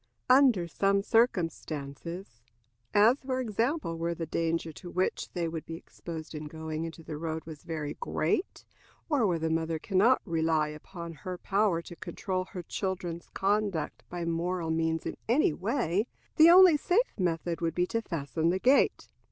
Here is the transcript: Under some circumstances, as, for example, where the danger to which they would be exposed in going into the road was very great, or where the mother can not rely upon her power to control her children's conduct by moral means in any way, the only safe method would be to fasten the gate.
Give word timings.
Under 0.31 0.67
some 0.67 1.03
circumstances, 1.03 2.41
as, 2.91 3.19
for 3.19 3.39
example, 3.39 3.99
where 3.99 4.15
the 4.15 4.25
danger 4.25 4.71
to 4.73 4.89
which 4.89 5.29
they 5.33 5.47
would 5.47 5.63
be 5.63 5.75
exposed 5.75 6.33
in 6.33 6.45
going 6.45 6.85
into 6.85 7.03
the 7.03 7.17
road 7.17 7.45
was 7.45 7.61
very 7.61 7.93
great, 7.99 8.65
or 9.09 9.27
where 9.27 9.37
the 9.37 9.51
mother 9.51 9.77
can 9.77 9.99
not 9.99 10.19
rely 10.25 10.69
upon 10.69 11.13
her 11.13 11.37
power 11.37 11.83
to 11.83 11.95
control 11.95 12.45
her 12.45 12.63
children's 12.63 13.29
conduct 13.35 14.03
by 14.09 14.25
moral 14.25 14.71
means 14.71 15.05
in 15.05 15.17
any 15.29 15.53
way, 15.53 16.07
the 16.35 16.49
only 16.49 16.77
safe 16.77 17.13
method 17.19 17.61
would 17.61 17.75
be 17.75 17.85
to 17.85 18.01
fasten 18.01 18.49
the 18.49 18.57
gate. 18.57 19.07